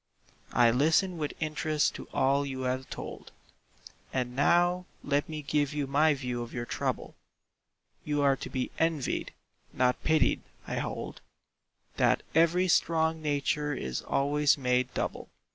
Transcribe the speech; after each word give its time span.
I 0.53 0.71
listen 0.71 1.19
with 1.19 1.33
interest 1.39 1.93
to 1.93 2.07
all 2.11 2.43
you 2.43 2.61
have 2.61 2.89
told, 2.89 3.31
And 4.11 4.35
now 4.35 4.87
let 5.03 5.29
me 5.29 5.43
give 5.43 5.75
you 5.75 5.85
my 5.85 6.15
view 6.15 6.41
of 6.41 6.55
your 6.55 6.65
trouble: 6.65 7.13
You 8.03 8.23
are 8.23 8.35
to 8.35 8.49
be 8.49 8.71
envied, 8.79 9.31
not 9.71 10.01
pitied; 10.03 10.41
I 10.65 10.77
hold 10.77 11.21
That 11.97 12.23
every 12.33 12.67
strong 12.67 13.21
nature 13.21 13.75
is 13.75 14.01
always 14.01 14.57
made 14.57 14.91
double. 14.95 15.29